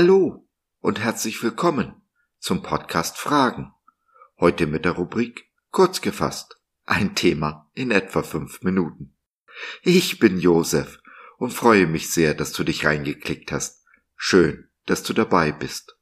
[0.00, 0.46] Hallo
[0.78, 2.02] und herzlich willkommen
[2.38, 3.74] zum Podcast Fragen.
[4.38, 6.60] Heute mit der Rubrik Kurz gefasst.
[6.86, 9.16] Ein Thema in etwa fünf Minuten.
[9.82, 11.00] Ich bin Josef
[11.38, 13.84] und freue mich sehr, dass du dich reingeklickt hast.
[14.14, 15.98] Schön, dass du dabei bist.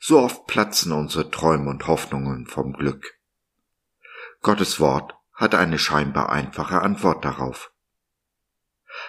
[0.00, 3.18] So oft platzen unsere Träume und Hoffnungen vom Glück.
[4.40, 7.72] Gottes Wort hat eine scheinbar einfache Antwort darauf.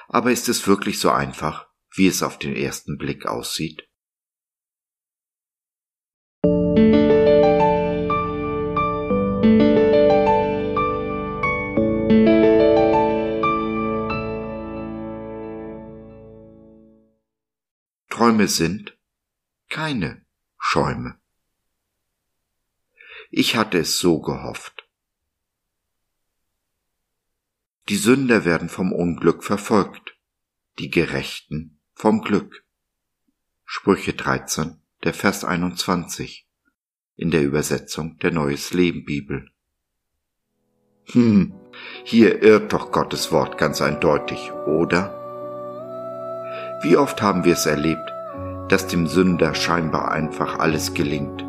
[0.09, 1.66] Aber ist es wirklich so einfach,
[1.97, 3.89] wie es auf den ersten Blick aussieht?
[18.09, 18.97] Träume sind
[19.69, 20.23] keine
[20.59, 21.19] Schäume.
[23.31, 24.87] Ich hatte es so gehofft.
[27.89, 30.15] Die Sünder werden vom Unglück verfolgt,
[30.77, 32.63] die Gerechten vom Glück.
[33.65, 36.47] Sprüche 13, der Vers 21
[37.15, 39.49] in der Übersetzung der Neues Leben Bibel.
[41.05, 41.53] Hm,
[42.03, 45.09] hier irrt doch Gottes Wort ganz eindeutig, oder?
[46.83, 48.13] Wie oft haben wir es erlebt,
[48.69, 51.41] dass dem Sünder scheinbar einfach alles gelingt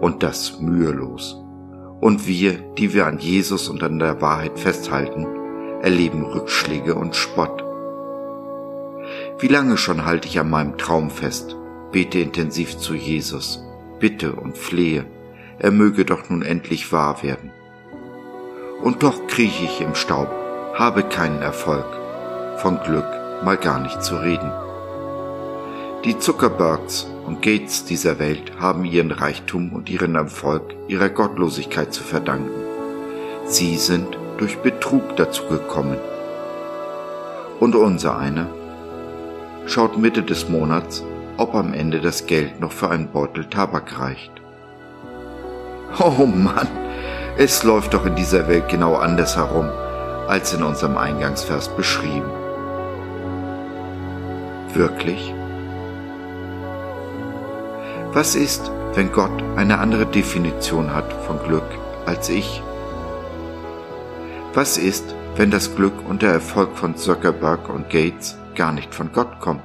[0.00, 1.34] und das mühelos.
[2.00, 5.26] Und wir, die wir an Jesus und an der Wahrheit festhalten,
[5.82, 7.62] erleben Rückschläge und Spott.
[9.42, 11.56] Wie lange schon halte ich an meinem Traum fest,
[11.90, 13.60] bete intensiv zu Jesus,
[13.98, 15.04] bitte und flehe,
[15.58, 17.50] er möge doch nun endlich wahr werden.
[18.84, 20.28] Und doch krieche ich im Staub,
[20.74, 21.86] habe keinen Erfolg,
[22.58, 23.04] von Glück
[23.42, 24.52] mal gar nicht zu reden.
[26.04, 32.04] Die Zuckerbergs und Gates dieser Welt haben ihren Reichtum und ihren Erfolg ihrer Gottlosigkeit zu
[32.04, 32.52] verdanken.
[33.46, 34.06] Sie sind
[34.38, 35.98] durch Betrug dazu gekommen.
[37.58, 38.46] Und unser einer
[39.66, 41.04] schaut Mitte des Monats,
[41.36, 44.32] ob am Ende das Geld noch für einen Beutel Tabak reicht.
[45.98, 46.68] Oh Mann,
[47.36, 49.68] es läuft doch in dieser Welt genau anders herum,
[50.28, 52.30] als in unserem Eingangsvers beschrieben.
[54.74, 55.34] Wirklich?
[58.12, 61.64] Was ist, wenn Gott eine andere Definition hat von Glück
[62.06, 62.62] als ich?
[64.54, 69.12] Was ist, wenn das Glück und der Erfolg von Zuckerberg und Gates gar nicht von
[69.12, 69.62] Gott kommt?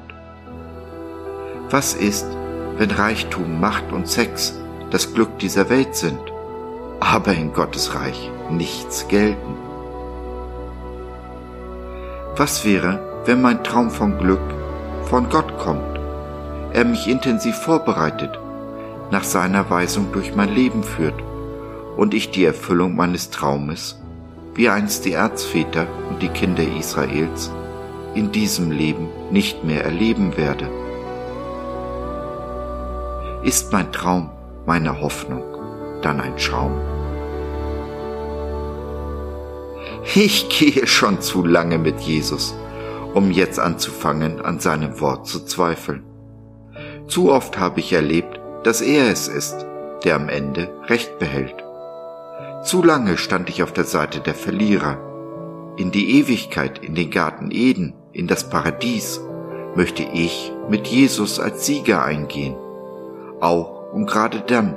[1.70, 2.28] Was ist,
[2.78, 4.60] wenn Reichtum, Macht und Sex
[4.92, 6.20] das Glück dieser Welt sind,
[7.00, 9.56] aber in Gottes Reich nichts gelten?
[12.36, 14.40] Was wäre, wenn mein Traum von Glück
[15.10, 15.98] von Gott kommt?
[16.78, 18.38] er mich intensiv vorbereitet,
[19.10, 21.20] nach seiner Weisung durch mein Leben führt
[21.96, 24.00] und ich die Erfüllung meines Traumes,
[24.54, 27.52] wie einst die Erzväter und die Kinder Israels,
[28.18, 30.68] in diesem Leben nicht mehr erleben werde.
[33.44, 34.32] Ist mein Traum,
[34.66, 35.44] meine Hoffnung,
[36.02, 36.72] dann ein Schaum?
[40.16, 42.56] Ich gehe schon zu lange mit Jesus,
[43.14, 46.04] um jetzt anzufangen, an seinem Wort zu zweifeln.
[47.08, 49.66] Zu oft habe ich erlebt, dass er es ist,
[50.04, 51.56] der am Ende Recht behält.
[52.64, 54.98] Zu lange stand ich auf der Seite der Verlierer.
[55.78, 59.22] In die Ewigkeit, in den Garten Eden, in das Paradies
[59.76, 62.56] möchte ich mit Jesus als Sieger eingehen.
[63.40, 64.76] Auch und gerade dann,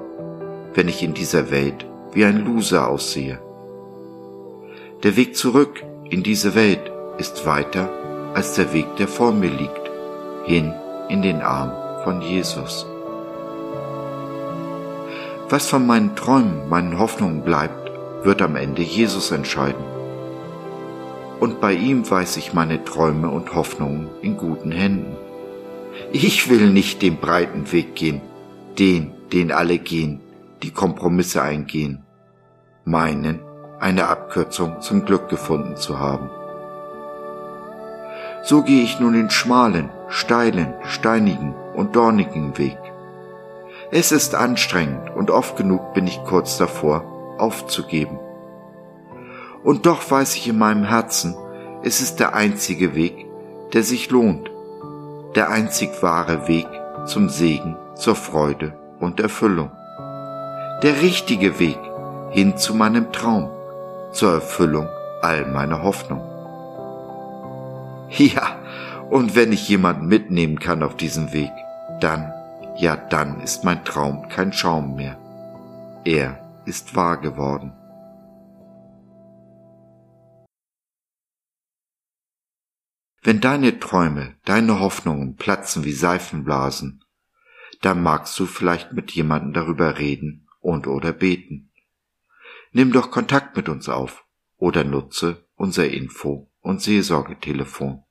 [0.74, 3.40] wenn ich in dieser Welt wie ein Loser aussehe.
[5.02, 7.88] Der Weg zurück in diese Welt ist weiter
[8.34, 9.90] als der Weg, der vor mir liegt,
[10.44, 10.74] hin
[11.08, 11.72] in den Arm
[12.04, 12.84] von Jesus.
[15.48, 17.90] Was von meinen Träumen, meinen Hoffnungen bleibt,
[18.22, 19.99] wird am Ende Jesus entscheiden.
[21.40, 25.16] Und bei ihm weiß ich meine Träume und Hoffnungen in guten Händen.
[26.12, 28.20] Ich will nicht den breiten Weg gehen,
[28.78, 30.20] den, den alle gehen,
[30.62, 32.04] die Kompromisse eingehen,
[32.84, 33.40] meinen,
[33.80, 36.28] eine Abkürzung zum Glück gefunden zu haben.
[38.42, 42.78] So gehe ich nun den schmalen, steilen, steinigen und dornigen Weg.
[43.90, 48.18] Es ist anstrengend und oft genug bin ich kurz davor, aufzugeben.
[49.62, 51.34] Und doch weiß ich in meinem Herzen,
[51.82, 53.26] es ist der einzige Weg,
[53.72, 54.50] der sich lohnt,
[55.34, 56.66] der einzig wahre Weg
[57.06, 59.70] zum Segen, zur Freude und Erfüllung.
[60.82, 61.78] Der richtige Weg
[62.30, 63.50] hin zu meinem Traum,
[64.12, 64.88] zur Erfüllung
[65.22, 66.22] all meiner Hoffnung.
[68.10, 68.56] Ja,
[69.10, 71.52] und wenn ich jemanden mitnehmen kann auf diesem Weg,
[72.00, 72.32] dann,
[72.76, 75.16] ja dann ist mein Traum kein Schaum mehr.
[76.04, 77.72] Er ist wahr geworden.
[83.22, 87.04] Wenn deine Träume, deine Hoffnungen platzen wie Seifenblasen,
[87.82, 91.70] dann magst du vielleicht mit jemandem darüber reden und oder beten.
[92.72, 94.24] Nimm doch Kontakt mit uns auf
[94.56, 98.04] oder nutze unser Info- und Seelsorgetelefon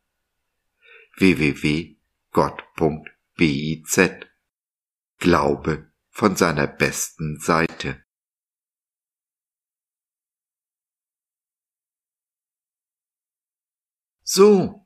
[1.17, 1.99] www.gott.biz
[5.17, 8.03] Glaube von seiner besten Seite.
[14.23, 14.85] So,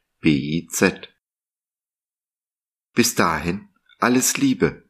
[0.21, 1.11] www.gott.biz
[2.93, 3.69] Bis dahin
[3.99, 4.89] alles Liebe,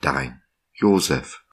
[0.00, 1.44] dein Josef.